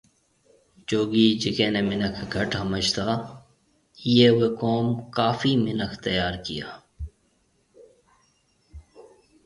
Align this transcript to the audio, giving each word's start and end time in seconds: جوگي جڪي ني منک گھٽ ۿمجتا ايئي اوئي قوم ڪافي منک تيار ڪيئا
جوگي 0.89 1.25
جڪي 1.41 1.67
ني 1.73 1.81
منک 1.87 2.15
گھٽ 2.35 2.51
ۿمجتا 2.61 3.07
ايئي 4.05 4.25
اوئي 4.31 4.49
قوم 4.61 4.85
ڪافي 5.17 5.51
منک 5.65 5.91
تيار 6.05 6.33
ڪيئا 6.45 6.69